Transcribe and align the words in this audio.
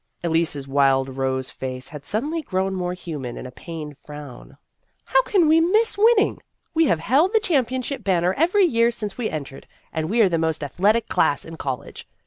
Elise's 0.23 0.67
wild 0.67 1.09
rose 1.09 1.51
face 1.51 1.89
had 1.89 2.05
suddenly 2.05 2.41
grown 2.41 2.73
more 2.73 2.95
human 2.95 3.37
in 3.37 3.45
a 3.45 3.51
pained 3.51 3.99
frown." 3.99 4.57
How 5.13 5.21
can 5.21 5.47
we 5.47 5.61
miss 5.61 5.95
winning? 5.95 6.39
We 6.73 6.85
have 6.85 6.99
held 6.99 7.33
the 7.33 7.39
championship 7.39 8.03
banner 8.03 8.33
every 8.33 8.65
year 8.65 8.89
since 8.89 9.19
we 9.19 9.29
entered, 9.29 9.67
and 9.93 10.09
we 10.09 10.19
are 10.21 10.27
the 10.29 10.39
most 10.39 10.63
athletic 10.63 11.07
class 11.07 11.45
in 11.45 11.55
college. 11.55 12.07